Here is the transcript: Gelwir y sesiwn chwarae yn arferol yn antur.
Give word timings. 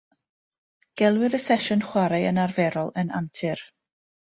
Gelwir 1.01 1.37
y 1.39 1.41
sesiwn 1.45 1.85
chwarae 1.91 2.25
yn 2.33 2.43
arferol 2.49 2.95
yn 3.05 3.17
antur. 3.23 3.69